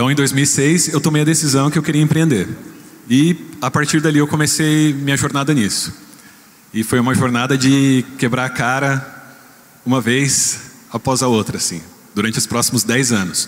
Então, 0.00 0.10
em 0.10 0.14
2006, 0.14 0.94
eu 0.94 0.98
tomei 0.98 1.20
a 1.20 1.24
decisão 1.26 1.70
que 1.70 1.78
eu 1.78 1.82
queria 1.82 2.00
empreender. 2.00 2.48
E 3.06 3.36
a 3.60 3.70
partir 3.70 4.00
dali 4.00 4.18
eu 4.18 4.26
comecei 4.26 4.94
minha 4.94 5.14
jornada 5.14 5.52
nisso. 5.52 5.92
E 6.72 6.82
foi 6.82 6.98
uma 6.98 7.14
jornada 7.14 7.54
de 7.58 8.02
quebrar 8.16 8.46
a 8.46 8.48
cara 8.48 9.06
uma 9.84 10.00
vez 10.00 10.58
após 10.90 11.22
a 11.22 11.28
outra, 11.28 11.58
assim, 11.58 11.82
durante 12.14 12.38
os 12.38 12.46
próximos 12.46 12.82
10 12.82 13.12
anos. 13.12 13.46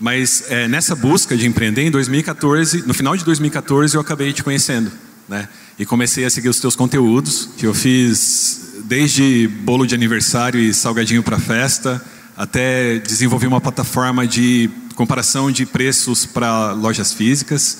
Mas 0.00 0.50
é, 0.50 0.66
nessa 0.66 0.96
busca 0.96 1.36
de 1.36 1.46
empreender, 1.46 1.82
em 1.82 1.90
2014, 1.90 2.84
no 2.86 2.94
final 2.94 3.14
de 3.14 3.22
2014, 3.22 3.94
eu 3.94 4.00
acabei 4.00 4.32
te 4.32 4.42
conhecendo, 4.42 4.90
né? 5.28 5.50
E 5.78 5.84
comecei 5.84 6.24
a 6.24 6.30
seguir 6.30 6.48
os 6.48 6.60
teus 6.60 6.74
conteúdos, 6.74 7.50
que 7.58 7.66
eu 7.66 7.74
fiz 7.74 8.80
desde 8.86 9.46
bolo 9.48 9.86
de 9.86 9.94
aniversário 9.94 10.58
e 10.58 10.72
salgadinho 10.72 11.22
para 11.22 11.38
festa, 11.38 12.02
até 12.34 12.98
desenvolvi 13.00 13.46
uma 13.46 13.60
plataforma 13.60 14.26
de 14.26 14.70
comparação 14.94 15.50
de 15.50 15.66
preços 15.66 16.24
para 16.26 16.72
lojas 16.72 17.12
físicas 17.12 17.78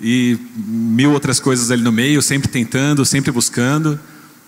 e 0.00 0.38
mil 0.56 1.12
outras 1.12 1.38
coisas 1.38 1.70
ali 1.70 1.82
no 1.82 1.92
meio, 1.92 2.22
sempre 2.22 2.48
tentando, 2.48 3.04
sempre 3.04 3.30
buscando, 3.30 4.00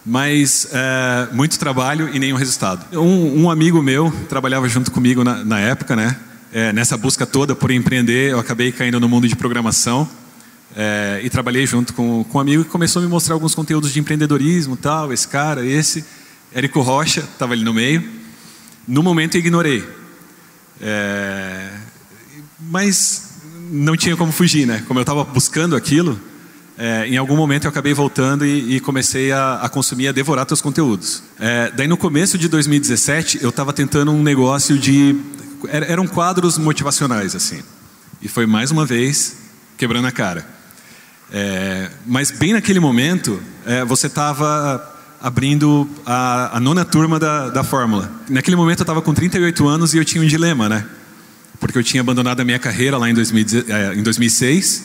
mas 0.05 0.67
é, 0.73 1.29
muito 1.33 1.59
trabalho 1.59 2.09
e 2.15 2.19
nenhum 2.19 2.37
resultado. 2.37 2.97
Um, 2.99 3.43
um, 3.43 3.51
amigo 3.51 3.83
meu 3.83 4.13
trabalhava 4.29 4.69
junto 4.69 4.91
comigo 4.91 5.23
na, 5.23 5.45
na 5.45 5.61
época, 5.61 5.95
né? 5.95 6.17
É, 6.53 6.73
nessa 6.73 6.97
busca 6.97 7.25
toda 7.25 7.55
por 7.55 7.71
empreender, 7.71 8.33
eu 8.33 8.39
acabei 8.39 8.73
caindo 8.73 9.01
no 9.01 9.09
mundo 9.09 9.27
de 9.27 9.37
programação 9.37 10.09
é, 10.77 11.21
e 11.23 11.31
trabalhei 11.31 11.67
junto 11.67 11.95
com, 11.95 12.25
com 12.25 12.39
um 12.39 12.41
amigo 12.41 12.65
que 12.65 12.71
começou 12.71 13.01
a 13.01 13.05
me 13.05 13.11
mostrar 13.11 13.35
alguns 13.35 13.55
conteúdos 13.55 13.93
de 13.93 14.01
empreendedorismo, 14.01 14.77
tal, 14.77 15.13
esse 15.13 15.29
cara, 15.29 15.65
esse, 15.65 16.05
Érico 16.55 16.81
Rocha, 16.81 17.21
estava 17.21 17.53
ali 17.53 17.65
no 17.65 17.73
meio. 17.73 18.03
No 18.87 19.03
momento 19.03 19.39
ignorei, 19.39 19.85
é, 20.81 21.71
mas 22.73 23.33
não 23.71 23.95
tinha 23.99 24.17
como 24.17 24.33
fugir, 24.33 24.67
né? 24.67 24.83
Como 24.89 24.99
eu 24.99 25.03
estava 25.03 25.23
buscando 25.25 25.77
aquilo, 25.77 26.19
é, 26.79 27.07
em 27.07 27.19
algum 27.19 27.37
momento 27.37 27.65
eu 27.65 27.69
acabei 27.69 27.93
voltando 27.93 28.47
e, 28.47 28.77
e 28.77 28.81
comecei 28.81 29.31
a, 29.31 29.57
a, 29.57 29.69
consumir, 29.69 30.09
a 30.09 30.13
devorar 30.13 30.47
teus 30.47 30.63
conteúdos. 30.63 31.23
É, 31.39 31.71
daí 31.77 31.87
no 31.87 31.99
começo 31.99 32.39
de 32.39 32.49
2017 32.49 33.41
eu 33.43 33.51
estava 33.51 33.75
tentando 33.75 34.11
um 34.11 34.23
negócio 34.23 34.79
de 34.79 35.15
eram 35.69 36.07
quadros 36.07 36.57
motivacionais, 36.57 37.37
assim. 37.37 37.63
E 38.23 38.27
foi 38.29 38.47
mais 38.47 38.71
uma 38.71 38.87
vez 38.87 39.37
quebrando 39.77 40.07
a 40.07 40.11
cara. 40.11 40.47
É, 41.31 41.91
mas 42.07 42.31
bem 42.31 42.55
naquele 42.55 42.81
momento, 42.81 43.39
é, 43.67 43.85
você 43.85 44.07
estava 44.07 44.83
abrindo 45.21 45.87
a, 46.07 46.57
a, 46.57 46.61
nona 46.61 46.87
turma 46.87 47.19
da, 47.19 47.51
da 47.51 47.63
Fórmula. 47.63 48.11
Naquele 48.31 48.57
momento 48.57 48.81
eu 48.81 48.85
estava 48.85 49.03
com 49.03 49.13
38 49.13 49.69
anos 49.69 49.93
e 49.93 49.99
eu 49.99 50.05
tinha 50.07 50.25
um 50.25 50.27
dilema, 50.27 50.71
né? 50.71 50.87
Porque 51.63 51.79
eu 51.79 51.83
tinha 51.85 52.01
abandonado 52.01 52.41
a 52.41 52.45
minha 52.45 52.59
carreira 52.59 52.99
lá 52.99 53.09
em, 53.09 53.15
2000, 53.15 53.67
é, 53.69 53.95
em 53.95 54.03
2006, 54.03 54.83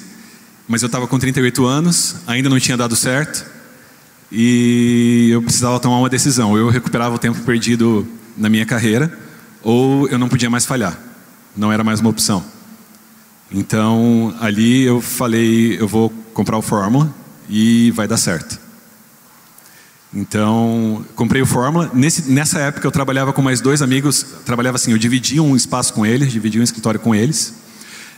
mas 0.68 0.84
eu 0.84 0.86
estava 0.86 1.08
com 1.08 1.18
38 1.18 1.66
anos, 1.66 2.18
ainda 2.28 2.50
não 2.50 2.60
tinha 2.60 2.78
dado 2.78 2.96
certo, 2.96 3.44
e 4.32 5.30
eu 5.32 5.42
precisava 5.42 5.80
tomar 5.80 5.98
uma 5.98 6.08
decisão. 6.08 6.56
Eu 6.56 6.70
recuperava 6.70 7.16
o 7.16 7.18
tempo 7.18 7.42
perdido 7.42 8.08
na 8.38 8.48
minha 8.48 8.64
carreira, 8.64 9.12
ou 9.64 10.08
eu 10.08 10.20
não 10.20 10.30
podia 10.30 10.52
mais 10.52 10.68
falhar. 10.68 10.96
Não 11.56 11.74
era 11.74 11.84
mais 11.84 12.00
uma 12.00 12.12
opção. 12.12 12.46
Então, 13.52 14.36
ali 14.40 14.84
eu 14.84 15.02
falei, 15.02 15.82
eu 15.82 15.88
vou 15.88 16.12
comprar 16.32 16.60
o 16.60 16.62
Fórmula 16.62 17.12
e 17.50 17.90
vai 17.96 18.08
dar 18.08 18.18
certo. 18.18 18.57
Então, 20.14 21.06
comprei 21.16 21.42
o 21.42 21.46
Fórmula. 21.46 21.92
Nesse, 21.94 22.32
nessa 22.32 22.60
época 22.60 22.88
eu 22.88 22.92
trabalhava 22.92 23.34
com 23.34 23.42
mais 23.42 23.60
dois 23.60 23.82
amigos, 23.82 24.26
trabalhava 24.46 24.78
assim, 24.78 24.92
eu 24.92 24.98
dividia 24.98 25.44
um 25.44 25.56
espaço 25.56 25.94
com 25.94 26.06
eles, 26.06 26.32
dividia 26.32 26.62
um 26.62 26.64
escritório 26.64 27.00
com 27.00 27.14
eles. 27.14 27.54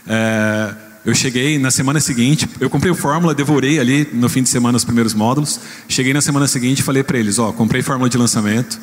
É, 0.06 0.74
eu 1.04 1.14
cheguei 1.14 1.58
na 1.58 1.70
semana 1.70 1.98
seguinte, 1.98 2.48
eu 2.60 2.68
comprei 2.68 2.92
o 2.92 2.94
Fórmula, 2.94 3.34
devorei 3.34 3.78
ali 3.78 4.08
no 4.12 4.28
fim 4.28 4.42
de 4.42 4.48
semana 4.48 4.76
os 4.76 4.84
primeiros 4.84 5.14
módulos. 5.14 5.58
Cheguei 5.88 6.12
na 6.12 6.20
semana 6.20 6.46
seguinte 6.46 6.80
e 6.80 6.82
falei 6.82 7.02
para 7.02 7.18
eles, 7.18 7.38
ó, 7.38 7.52
comprei 7.52 7.82
Fórmula 7.82 8.08
de 8.08 8.18
lançamento, 8.18 8.78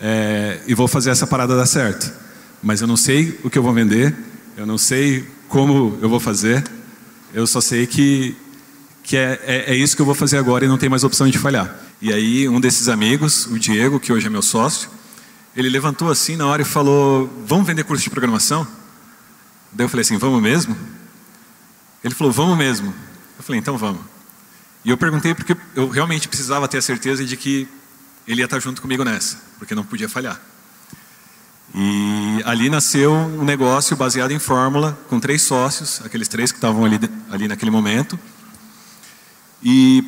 é, 0.00 0.60
e 0.66 0.74
vou 0.74 0.86
fazer 0.86 1.10
essa 1.10 1.26
parada 1.26 1.56
dar 1.56 1.66
certo. 1.66 2.12
Mas 2.62 2.80
eu 2.80 2.86
não 2.86 2.96
sei 2.96 3.38
o 3.42 3.50
que 3.50 3.58
eu 3.58 3.62
vou 3.62 3.72
vender, 3.72 4.14
eu 4.56 4.66
não 4.66 4.78
sei 4.78 5.24
como 5.48 5.98
eu 6.00 6.08
vou 6.08 6.20
fazer, 6.20 6.62
eu 7.32 7.46
só 7.46 7.60
sei 7.60 7.86
que, 7.86 8.36
que 9.06 9.16
é, 9.16 9.40
é, 9.44 9.72
é, 9.72 9.74
isso 9.76 9.94
que 9.94 10.02
eu 10.02 10.06
vou 10.06 10.16
fazer 10.16 10.36
agora 10.36 10.64
e 10.64 10.68
não 10.68 10.76
tem 10.76 10.88
mais 10.88 11.04
opção 11.04 11.28
de 11.30 11.38
falhar. 11.38 11.72
E 12.02 12.12
aí 12.12 12.48
um 12.48 12.60
desses 12.60 12.88
amigos, 12.88 13.46
o 13.46 13.56
Diego, 13.56 14.00
que 14.00 14.12
hoje 14.12 14.26
é 14.26 14.30
meu 14.30 14.42
sócio, 14.42 14.90
ele 15.54 15.70
levantou 15.70 16.10
assim 16.10 16.34
na 16.34 16.44
hora 16.44 16.62
e 16.62 16.64
falou: 16.64 17.32
Vamos 17.46 17.68
vender 17.68 17.84
curso 17.84 18.02
de 18.02 18.10
programação? 18.10 18.66
Daí 19.72 19.84
eu 19.84 19.88
falei 19.88 20.02
assim: 20.02 20.18
Vamos 20.18 20.42
mesmo? 20.42 20.76
Ele 22.02 22.16
falou: 22.16 22.32
Vamos 22.32 22.58
mesmo. 22.58 22.92
Eu 23.38 23.44
falei: 23.44 23.60
Então 23.60 23.78
vamos. 23.78 24.00
E 24.84 24.90
eu 24.90 24.96
perguntei 24.96 25.36
porque 25.36 25.56
eu 25.76 25.88
realmente 25.88 26.26
precisava 26.26 26.66
ter 26.66 26.78
a 26.78 26.82
certeza 26.82 27.24
de 27.24 27.36
que 27.36 27.68
ele 28.26 28.40
ia 28.40 28.46
estar 28.46 28.58
junto 28.58 28.82
comigo 28.82 29.04
nessa, 29.04 29.38
porque 29.56 29.72
não 29.72 29.84
podia 29.84 30.08
falhar. 30.08 30.40
E 31.72 32.42
ali 32.44 32.68
nasceu 32.68 33.12
um 33.12 33.44
negócio 33.44 33.96
baseado 33.96 34.32
em 34.32 34.38
fórmula, 34.40 34.98
com 35.08 35.20
três 35.20 35.42
sócios, 35.42 36.00
aqueles 36.04 36.26
três 36.26 36.50
que 36.50 36.58
estavam 36.58 36.84
ali, 36.84 36.98
ali 37.30 37.46
naquele 37.46 37.70
momento. 37.70 38.18
E 39.62 40.04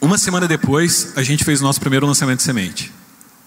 uma 0.00 0.16
semana 0.16 0.48
depois, 0.48 1.12
a 1.16 1.22
gente 1.22 1.44
fez 1.44 1.60
o 1.60 1.64
nosso 1.64 1.80
primeiro 1.80 2.06
lançamento 2.06 2.38
de 2.38 2.44
semente. 2.44 2.92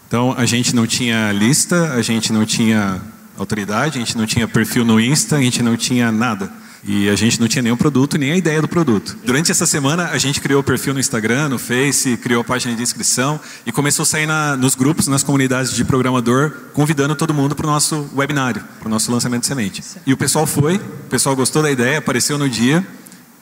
Então, 0.08 0.34
a 0.38 0.46
gente 0.46 0.76
não 0.76 0.86
tinha 0.86 1.32
lista, 1.32 1.94
a 1.94 2.02
gente 2.02 2.32
não 2.32 2.46
tinha 2.46 3.02
autoridade, 3.38 3.98
a 3.98 4.00
gente 4.00 4.16
não 4.18 4.28
tinha 4.28 4.48
perfil 4.48 4.86
no 4.86 5.00
Insta, 5.00 5.38
a 5.38 5.42
gente 5.42 5.64
não 5.64 5.76
tinha 5.76 6.12
nada. 6.12 6.52
E 6.86 7.10
a 7.10 7.16
gente 7.16 7.40
não 7.40 7.48
tinha 7.48 7.62
nenhum 7.62 7.78
produto, 7.78 8.18
nem 8.18 8.32
a 8.34 8.36
ideia 8.36 8.62
do 8.62 8.68
produto. 8.68 9.18
Durante 9.26 9.50
essa 9.50 9.66
semana, 9.66 10.10
a 10.10 10.18
gente 10.18 10.42
criou 10.42 10.60
o 10.60 10.64
perfil 10.64 10.94
no 10.94 11.00
Instagram, 11.00 11.48
no 11.48 11.58
Face, 11.58 12.18
criou 12.18 12.42
a 12.42 12.44
página 12.44 12.76
de 12.76 12.84
inscrição 12.84 13.40
e 13.66 13.72
começou 13.72 14.04
a 14.04 14.06
sair 14.06 14.26
na, 14.26 14.58
nos 14.58 14.76
grupos, 14.76 15.08
nas 15.08 15.24
comunidades 15.24 15.74
de 15.74 15.86
programador, 15.86 16.52
convidando 16.74 17.16
todo 17.16 17.34
mundo 17.34 17.56
para 17.56 17.66
o 17.66 17.70
nosso 17.70 18.10
webinário, 18.14 18.62
para 18.80 18.88
o 18.88 18.92
nosso 18.92 19.10
lançamento 19.10 19.42
de 19.42 19.48
semente. 19.48 19.82
E 20.06 20.12
o 20.12 20.18
pessoal 20.18 20.46
foi, 20.46 20.76
o 20.76 21.10
pessoal 21.10 21.36
gostou 21.38 21.64
da 21.64 21.72
ideia, 21.72 22.00
apareceu 22.00 22.38
no 22.38 22.50
dia 22.50 22.86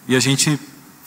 e 0.08 0.16
a 0.16 0.20
gente 0.20 0.60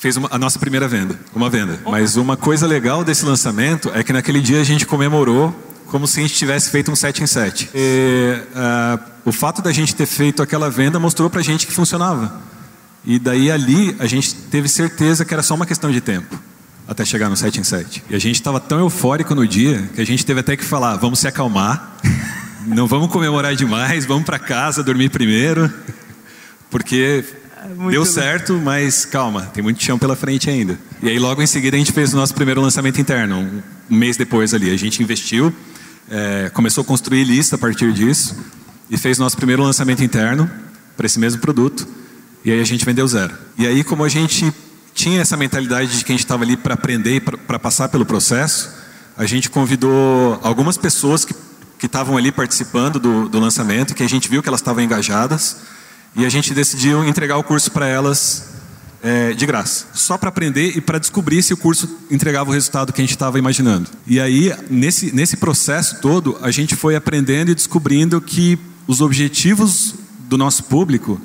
fez 0.05 0.19
uma, 0.19 0.29
a 0.31 0.39
nossa 0.39 0.59
primeira 0.59 0.87
venda, 0.87 1.19
uma 1.35 1.49
venda. 1.49 1.81
Mas 1.87 2.17
uma 2.17 2.37
coisa 2.37 2.67
legal 2.67 3.03
desse 3.03 3.25
lançamento 3.25 3.91
é 3.95 4.03
que 4.03 4.13
naquele 4.13 4.39
dia 4.39 4.61
a 4.61 4.65
gente 4.65 4.85
comemorou 4.85 5.59
como 5.87 6.07
se 6.07 6.21
a 6.21 6.23
gente 6.23 6.35
tivesse 6.35 6.69
feito 6.69 6.93
um 6.93 6.95
7 6.95 7.23
em 7.23 7.27
7. 7.27 7.71
E, 7.75 8.37
uh, 8.55 9.01
o 9.25 9.33
fato 9.33 9.63
da 9.63 9.73
gente 9.73 9.95
ter 9.95 10.05
feito 10.05 10.43
aquela 10.43 10.69
venda 10.69 11.01
mostrou 11.01 11.31
para 11.31 11.41
gente 11.41 11.67
que 11.67 11.73
funcionava. 11.73 12.39
E 13.03 13.19
daí 13.19 13.51
ali 13.51 13.97
a 13.99 14.07
gente 14.07 14.35
teve 14.35 14.69
certeza 14.69 15.25
que 15.25 15.33
era 15.33 15.43
só 15.43 15.55
uma 15.55 15.65
questão 15.65 15.91
de 15.91 16.03
tempo 16.03 16.39
até 16.87 17.03
chegar 17.03 17.31
no 17.31 17.37
7 17.37 17.61
em 17.61 17.65
7. 17.65 18.05
E 18.11 18.15
a 18.15 18.19
gente 18.19 18.35
estava 18.35 18.61
tão 18.61 18.81
eufórico 18.81 19.35
no 19.35 19.49
dia 19.49 19.89
que 19.95 20.03
a 20.03 20.07
gente 20.07 20.27
teve 20.27 20.41
até 20.41 20.55
que 20.55 20.65
falar: 20.67 20.97
vamos 20.97 21.19
se 21.19 21.27
acalmar, 21.27 21.97
não 22.67 22.87
vamos 22.87 23.11
comemorar 23.11 23.57
demais, 23.57 24.05
vamos 24.05 24.25
para 24.25 24.39
casa 24.39 24.83
dormir 24.83 25.09
primeiro, 25.09 25.73
porque 26.71 27.25
muito 27.69 27.93
deu 27.93 28.05
certo, 28.05 28.55
mas 28.55 29.05
calma, 29.05 29.43
tem 29.47 29.63
muito 29.63 29.83
chão 29.83 29.99
pela 29.99 30.17
frente 30.17 30.51
ainda. 30.51 30.79
E 31.03 31.09
aí 31.09 31.19
logo 31.19 31.41
em 31.41 31.47
seguida 31.47 31.77
a 31.77 31.79
gente 31.79 31.93
fez 31.93 32.13
o 32.13 32.17
nosso 32.17 32.35
primeiro 32.35 32.61
lançamento 32.61 33.01
interno, 33.01 33.63
um 33.91 33.97
mês 33.97 34.17
depois 34.17 34.53
ali. 34.53 34.71
A 34.71 34.77
gente 34.77 35.03
investiu 35.03 35.55
é, 36.11 36.51
começou 36.53 36.83
a 36.83 36.85
construir 36.85 37.25
lista 37.25 37.57
a 37.57 37.59
partir 37.59 37.93
disso 37.93 38.37
e 38.91 38.97
fez 38.97 39.19
nosso 39.19 39.37
primeiro 39.37 39.63
lançamento 39.63 40.03
interno 40.03 40.51
para 40.97 41.07
esse 41.07 41.19
mesmo 41.19 41.41
produto. 41.41 41.87
E 42.45 42.53
aí 42.53 42.61
a 42.61 42.65
gente 42.65 42.85
vendeu 42.85 43.07
zero. 43.09 43.35
E 43.57 43.67
aí, 43.67 43.83
como 43.83 44.05
a 44.05 44.09
gente 44.09 44.53
tinha 44.93 45.23
essa 45.23 45.37
mentalidade 45.37 45.99
de 45.99 46.05
que 46.05 46.13
a 46.13 46.15
gente 46.15 46.25
estava 46.25 46.45
ali 46.45 46.57
para 46.57 46.75
aprender 46.75 47.17
e 47.17 47.21
para 47.21 47.59
passar 47.59 47.89
pelo 47.89 48.05
processo, 48.05 48.71
a 49.17 49.25
gente 49.25 49.49
convidou 49.49 50.39
algumas 50.43 50.77
pessoas 50.77 51.25
que 51.25 51.35
que 51.77 51.87
estavam 51.87 52.17
ali 52.17 52.33
participando 52.33 52.99
do, 52.99 53.29
do 53.29 53.39
lançamento, 53.39 53.95
que 53.95 54.03
a 54.03 54.09
gente 54.09 54.27
viu 54.27 54.43
que 54.43 54.49
elas 54.49 54.61
estavam 54.61 54.83
engajadas, 54.83 55.59
e 56.17 56.25
a 56.25 56.29
gente 56.29 56.55
decidiu 56.55 57.05
entregar 57.05 57.37
o 57.37 57.43
curso 57.43 57.71
para 57.71 57.87
elas 57.87 58.55
é, 59.05 59.35
de 59.35 59.45
graça, 59.45 59.87
só 59.93 60.17
para 60.17 60.31
aprender 60.31 60.77
e 60.77 60.81
para 60.81 60.99
descobrir 60.99 61.43
se 61.43 61.53
o 61.53 61.57
curso 61.57 61.99
entregava 62.11 62.49
o 62.49 62.53
resultado 62.53 62.93
que 62.93 63.03
a 63.03 63.05
gente 63.05 63.11
estava 63.11 63.39
imaginando. 63.39 63.91
E 64.07 64.19
aí, 64.19 64.51
nesse, 64.71 65.15
nesse 65.15 65.37
processo 65.37 66.01
todo, 66.01 66.39
a 66.41 66.51
gente 66.51 66.75
foi 66.75 66.97
aprendendo 66.97 67.51
e 67.51 67.55
descobrindo 67.55 68.19
que 68.21 68.59
os 68.87 69.03
objetivos 69.03 69.95
do 70.21 70.39
nosso 70.39 70.65
público 70.65 71.21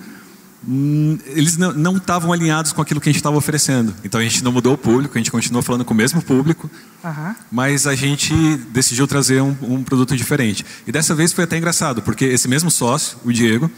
hum, 0.68 1.18
eles 1.28 1.56
não 1.58 1.96
estavam 1.96 2.34
alinhados 2.34 2.74
com 2.74 2.82
aquilo 2.82 3.00
que 3.00 3.08
a 3.08 3.12
gente 3.12 3.20
estava 3.20 3.38
oferecendo. 3.38 3.96
Então 4.04 4.20
a 4.20 4.24
gente 4.24 4.44
não 4.44 4.52
mudou 4.52 4.74
o 4.74 4.78
público, 4.78 5.18
a 5.18 5.18
gente 5.18 5.32
continuou 5.32 5.64
falando 5.64 5.86
com 5.86 5.94
o 5.94 5.98
mesmo 5.98 6.22
público, 6.22 6.70
uhum. 7.02 7.36
mas 7.50 7.88
a 7.88 7.96
gente 7.96 8.34
decidiu 8.72 9.08
trazer 9.08 9.42
um, 9.42 9.56
um, 9.62 9.84
produto 9.84 10.18
diferente. 10.18 10.66
E 10.86 10.92
dessa 10.92 11.16
vez 11.16 11.32
foi 11.32 11.46
até 11.46 11.58
engraçado, 11.58 12.02
porque 12.02 12.26
esse 12.26 12.50
mesmo 12.50 12.70
sócio, 12.70 13.18
o 13.24 13.32
Diego, 13.32 13.72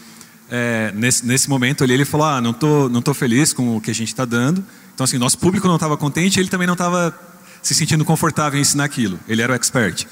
é, 0.52 0.92
nesse, 0.94 1.26
nesse 1.26 1.50
momento 1.50 1.84
ali, 1.84 1.94
ele 1.94 2.04
falou: 2.04 2.28
Ah, 2.28 2.42
não 2.42 2.52
tô, 2.52 2.90
não 2.90 3.02
tô 3.02 3.14
feliz 3.14 3.54
com 3.54 3.78
o 3.78 3.82
que 3.82 3.90
a 3.90 3.96
gente 3.96 4.10
está 4.10 4.26
dando. 4.26 4.64
Então, 4.94 5.06
assim, 5.06 5.18
nosso 5.18 5.38
público 5.38 5.66
não 5.66 5.76
estava 5.76 5.96
contente, 5.96 6.40
ele 6.40 6.50
também 6.50 6.68
não 6.68 6.74
estava 6.74 7.18
se 7.62 7.74
sentindo 7.74 8.04
confortável 8.04 8.60
em 8.60 8.62
ensinar 8.62 8.84
aquilo. 8.84 9.18
Ele 9.28 9.42
era 9.42 9.54
o 9.54 9.56
expert. 9.56 10.06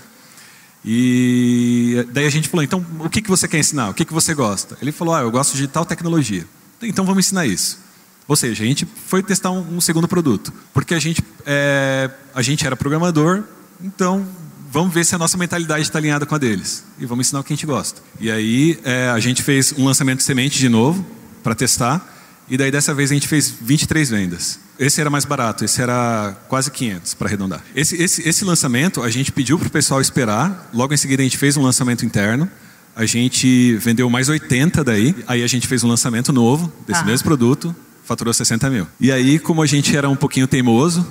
E 0.83 2.07
daí 2.11 2.25
a 2.25 2.29
gente 2.29 2.47
falou, 2.47 2.63
então 2.63 2.85
o 2.99 3.09
que, 3.09 3.21
que 3.21 3.29
você 3.29 3.47
quer 3.47 3.59
ensinar? 3.59 3.89
O 3.89 3.93
que, 3.93 4.05
que 4.05 4.13
você 4.13 4.33
gosta? 4.33 4.77
Ele 4.81 4.93
falou, 4.93 5.13
ah, 5.13 5.21
eu 5.21 5.29
gosto 5.29 5.57
de 5.57 5.67
tal 5.67 5.85
tecnologia. 5.85 6.45
Então 6.81 7.05
vamos 7.05 7.25
ensinar 7.25 7.45
isso. 7.45 7.79
Ou 8.25 8.35
seja, 8.35 8.63
a 8.63 8.65
gente 8.65 8.87
foi 9.05 9.21
testar 9.21 9.51
um, 9.51 9.75
um 9.75 9.81
segundo 9.81 10.07
produto. 10.07 10.53
Porque 10.73 10.93
a 10.93 10.99
gente, 10.99 11.21
é, 11.45 12.09
a 12.33 12.41
gente 12.41 12.65
era 12.65 12.77
programador, 12.77 13.43
então 13.83 14.25
vamos 14.71 14.93
ver 14.93 15.05
se 15.05 15.15
a 15.15 15.17
nossa 15.17 15.37
mentalidade 15.37 15.81
está 15.81 15.97
alinhada 15.97 16.25
com 16.25 16.35
a 16.35 16.37
deles. 16.37 16.83
E 16.99 17.05
vamos 17.05 17.27
ensinar 17.27 17.39
o 17.39 17.43
que 17.43 17.53
a 17.53 17.55
gente 17.55 17.65
gosta. 17.65 18.01
E 18.19 18.29
aí 18.31 18.79
é, 18.83 19.09
a 19.09 19.19
gente 19.19 19.41
fez 19.41 19.73
um 19.77 19.85
lançamento 19.85 20.19
de 20.19 20.23
semente 20.23 20.57
de 20.57 20.69
novo, 20.69 21.05
para 21.43 21.55
testar. 21.55 22.17
E 22.49 22.57
daí 22.57 22.71
dessa 22.71 22.93
vez 22.93 23.11
a 23.11 23.13
gente 23.13 23.27
fez 23.27 23.49
23 23.49 24.09
vendas. 24.09 24.59
Esse 24.79 25.01
era 25.01 25.09
mais 25.09 25.25
barato, 25.25 25.65
esse 25.65 25.81
era 25.81 26.37
quase 26.47 26.71
500 26.71 27.13
para 27.13 27.27
arredondar. 27.27 27.61
Esse, 27.75 28.01
esse, 28.01 28.27
esse 28.27 28.45
lançamento 28.45 29.03
a 29.03 29.09
gente 29.09 29.31
pediu 29.31 29.59
para 29.59 29.67
o 29.67 29.71
pessoal 29.71 29.99
esperar. 29.99 30.69
Logo 30.73 30.93
em 30.93 30.97
seguida 30.97 31.21
a 31.21 31.25
gente 31.25 31.37
fez 31.37 31.57
um 31.57 31.61
lançamento 31.61 32.05
interno. 32.05 32.49
A 32.95 33.05
gente 33.05 33.75
vendeu 33.75 34.09
mais 34.09 34.29
80 34.29 34.83
daí. 34.83 35.15
Aí 35.27 35.43
a 35.43 35.47
gente 35.47 35.67
fez 35.67 35.83
um 35.83 35.87
lançamento 35.87 36.31
novo 36.31 36.71
desse 36.87 37.01
ah. 37.01 37.05
mesmo 37.05 37.25
produto, 37.25 37.75
faturou 38.03 38.33
60 38.33 38.69
mil. 38.69 38.87
E 38.99 39.11
aí, 39.11 39.37
como 39.37 39.61
a 39.61 39.65
gente 39.65 39.95
era 39.95 40.09
um 40.09 40.15
pouquinho 40.15 40.47
teimoso, 40.47 41.05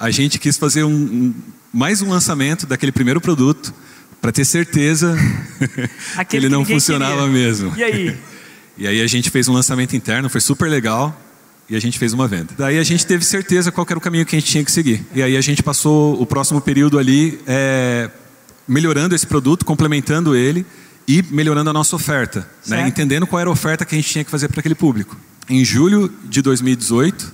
a 0.00 0.10
gente 0.10 0.38
quis 0.38 0.56
fazer 0.56 0.84
um, 0.84 0.90
um 0.90 1.34
mais 1.72 2.02
um 2.02 2.10
lançamento 2.10 2.66
daquele 2.66 2.92
primeiro 2.92 3.20
produto 3.20 3.72
para 4.20 4.30
ter 4.30 4.44
certeza 4.44 5.16
que 6.28 6.36
ele 6.36 6.48
não 6.48 6.64
funcionava 6.64 7.22
queria. 7.22 7.32
mesmo. 7.32 7.72
E 7.76 7.82
aí? 7.82 8.18
E 8.78 8.88
aí 8.88 9.02
a 9.02 9.06
gente 9.06 9.28
fez 9.28 9.48
um 9.48 9.52
lançamento 9.52 9.94
interno, 9.94 10.30
foi 10.30 10.40
super 10.40 10.68
legal. 10.68 11.14
E 11.68 11.76
a 11.76 11.80
gente 11.80 11.98
fez 11.98 12.14
uma 12.14 12.26
venda. 12.26 12.54
Daí 12.56 12.78
a 12.78 12.82
gente 12.82 13.06
teve 13.06 13.22
certeza 13.22 13.70
qual 13.70 13.86
era 13.88 13.98
o 13.98 14.00
caminho 14.00 14.24
que 14.24 14.34
a 14.34 14.40
gente 14.40 14.50
tinha 14.50 14.64
que 14.64 14.72
seguir. 14.72 15.04
E 15.14 15.22
aí 15.22 15.36
a 15.36 15.40
gente 15.42 15.62
passou 15.62 16.20
o 16.20 16.24
próximo 16.24 16.58
período 16.58 16.98
ali 16.98 17.38
é, 17.46 18.10
melhorando 18.66 19.14
esse 19.14 19.26
produto, 19.26 19.64
complementando 19.64 20.34
ele 20.34 20.64
e 21.06 21.22
melhorando 21.30 21.68
a 21.68 21.72
nossa 21.72 21.94
oferta, 21.94 22.48
né? 22.66 22.88
entendendo 22.88 23.26
qual 23.26 23.40
era 23.40 23.50
a 23.50 23.52
oferta 23.52 23.84
que 23.84 23.94
a 23.94 23.98
gente 23.98 24.10
tinha 24.10 24.24
que 24.24 24.30
fazer 24.30 24.48
para 24.48 24.60
aquele 24.60 24.74
público. 24.74 25.16
Em 25.48 25.62
julho 25.64 26.12
de 26.24 26.40
2018, 26.40 27.32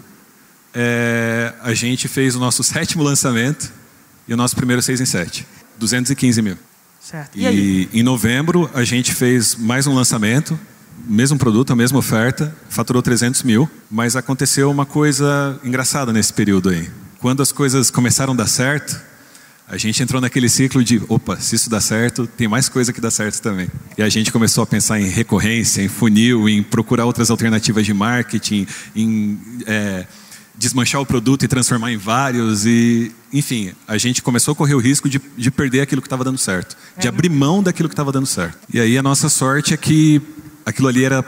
é, 0.75 1.55
a 1.63 1.73
gente 1.73 2.09
fez 2.09 2.35
o 2.35 2.41
nosso 2.41 2.63
sétimo 2.65 3.05
lançamento 3.05 3.73
e 4.29 4.35
o 4.35 4.37
nosso 4.37 4.55
primeiro 4.55 4.83
6 4.83 5.01
em 5.01 5.07
7, 5.07 5.47
215 5.79 6.43
mil. 6.43 6.57
Certo. 7.01 7.39
E, 7.39 7.89
e 7.93 8.01
em 8.01 8.03
novembro 8.03 8.71
a 8.75 8.85
gente 8.85 9.15
fez 9.15 9.57
mais 9.57 9.87
um 9.87 9.95
lançamento 9.95 10.59
mesmo 11.07 11.39
produto, 11.39 11.73
a 11.73 11.77
mesma 11.77 11.99
oferta, 11.99 12.55
faturou 12.69 13.03
300 13.03 13.43
mil, 13.43 13.69
mas 13.91 14.17
aconteceu 14.17 14.71
uma 14.71 14.85
coisa 14.85 15.59
engraçada 15.65 16.13
nesse 16.13 16.33
período 16.33 16.71
aí. 16.71 16.89
Quando 17.21 17.43
as 17.43 17.53
coisas 17.53 17.91
começaram 17.91 18.33
a 18.33 18.37
dar 18.37 18.47
certo, 18.47 19.01
a 19.67 19.77
gente 19.77 20.03
entrou 20.03 20.21
naquele 20.21 20.49
ciclo 20.49 20.83
de, 20.83 21.01
opa, 21.09 21.39
se 21.39 21.57
isso 21.57 21.69
dá 21.69 21.81
certo, 21.81 22.27
tem 22.27 22.49
mais 22.49 22.69
coisa 22.69 22.93
que 22.93 23.01
dá 23.01 23.11
certo 23.11 23.41
também. 23.41 23.69
E 23.97 24.03
a 24.03 24.09
gente 24.09 24.33
começou 24.33 24.65
a 24.65 24.67
pensar 24.67 25.01
em 25.01 25.09
recorrência, 25.09 25.83
em 25.83 25.89
funil, 25.89 26.49
em 26.49 26.63
procurar 26.63 27.05
outras 27.05 27.31
alternativas 27.31 27.85
de 27.85 27.93
marketing, 27.93 28.67
em 28.97 29.39
é, 29.67 30.07
desmanchar 30.59 31.01
o 31.01 31.07
produto 31.07 31.45
e 31.45 31.49
transformar 31.49 31.93
em 31.93 31.97
vários. 31.97 32.67
E, 32.67 33.13
enfim, 33.33 33.73
a 33.87 33.97
gente 33.97 34.21
começou 34.21 34.53
a 34.53 34.55
correr 34.57 34.75
o 34.75 34.81
risco 34.81 35.09
de, 35.09 35.21
de 35.37 35.51
perder 35.51 35.81
aquilo 35.81 36.03
que 36.03 36.07
estava 36.07 36.25
dando 36.25 36.39
certo, 36.39 36.77
de 36.99 37.07
é. 37.07 37.09
abrir 37.09 37.31
mão 37.31 37.63
daquilo 37.63 37.89
que 37.89 37.95
estava 37.95 38.13
dando 38.13 38.27
certo. 38.27 38.59
E 38.73 38.81
aí 38.81 38.99
a 38.99 39.03
nossa 39.03 39.29
sorte 39.29 39.73
é 39.73 39.77
que 39.77 40.21
Aquilo 40.69 40.87
ali 40.87 41.03
era 41.03 41.25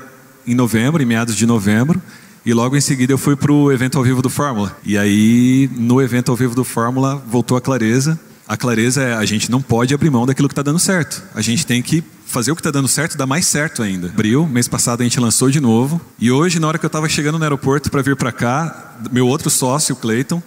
em 0.47 0.55
novembro, 0.55 1.03
em 1.03 1.07
meados 1.07 1.35
de 1.35 1.47
novembro, 1.47 2.01
e 2.45 2.53
logo 2.53 2.77
em 2.77 2.81
seguida 2.81 3.11
eu 3.11 3.17
fui 3.17 3.35
para 3.35 3.51
o 3.51 3.73
evento 3.73 3.97
ao 3.97 4.05
vivo 4.05 4.21
do 4.21 4.29
Fórmula. 4.29 4.77
E 4.85 4.99
aí, 4.99 5.71
no 5.79 5.99
evento 6.03 6.31
ao 6.31 6.37
vivo 6.37 6.55
do 6.55 6.63
Fórmula, 6.63 7.17
voltou 7.27 7.57
a 7.57 7.61
clareza. 7.61 8.21
A 8.47 8.55
clareza 8.55 9.03
é 9.03 9.15
a 9.15 9.25
gente 9.25 9.51
não 9.51 9.63
pode 9.63 9.95
abrir 9.95 10.11
mão 10.11 10.27
daquilo 10.27 10.47
que 10.47 10.53
está 10.53 10.61
dando 10.61 10.79
certo. 10.79 11.23
A 11.35 11.41
gente 11.41 11.65
tem 11.65 11.81
que 11.81 12.05
fazer 12.31 12.53
o 12.53 12.55
que 12.55 12.61
está 12.61 12.71
dando 12.71 12.87
certo 12.87 13.19
dar 13.19 13.27
mais 13.27 13.45
certo 13.45 13.83
ainda. 13.83 14.07
Abril, 14.07 14.47
mês 14.47 14.69
passado 14.69 15.01
a 15.01 15.05
gente 15.05 15.19
lançou 15.19 15.51
de 15.51 15.61
novo. 15.61 16.01
E 16.19 16.31
hoje, 16.31 16.61
na 16.61 16.69
hora 16.69 16.79
que 16.79 16.85
eu 16.85 16.89
estava 16.89 17.09
chegando 17.09 17.39
no 17.39 17.45
aeroporto 17.45 17.91
para 17.91 18.03
vir 18.03 18.15
para 18.15 18.31
cá, 18.31 18.95
meu 19.11 19.27
outro 19.27 19.51
sócio, 19.51 19.97
Clayton, 19.97 20.41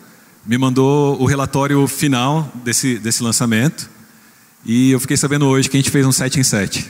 me 0.45 0.57
mandou 0.57 1.21
o 1.21 1.25
relatório 1.25 1.85
final 1.87 2.49
desse, 2.63 2.97
desse 2.97 3.21
lançamento. 3.21 3.89
E 4.65 4.91
eu 4.91 4.99
fiquei 4.99 5.17
sabendo 5.17 5.45
hoje 5.45 5.69
que 5.69 5.75
a 5.75 5.79
gente 5.79 5.91
fez 5.91 6.05
um 6.05 6.11
7 6.11 6.39
em 6.39 6.43
7. 6.43 6.89